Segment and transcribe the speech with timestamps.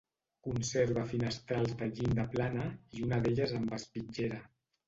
[0.45, 2.65] Conserva finestrals de llinda plana
[3.01, 4.43] i una d'elles amb espitllera.